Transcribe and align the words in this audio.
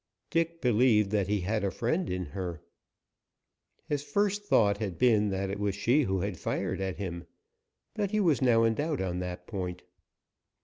Dick 0.31 0.61
believed 0.61 1.11
that 1.11 1.27
he 1.27 1.41
had 1.41 1.63
a 1.63 1.69
friend 1.69 2.09
in 2.09 2.25
her. 2.25 2.59
His 3.85 4.01
first 4.01 4.43
thought 4.43 4.79
had 4.79 4.97
been 4.97 5.29
that 5.29 5.51
it 5.51 5.59
was 5.59 5.75
she 5.75 6.05
who 6.05 6.21
had 6.21 6.39
fired 6.39 6.81
at 6.81 6.95
him. 6.97 7.25
He 8.09 8.19
was 8.19 8.41
now 8.41 8.63
in 8.63 8.73
doubt 8.73 8.99
on 8.99 9.19
that 9.19 9.45
point. 9.45 9.83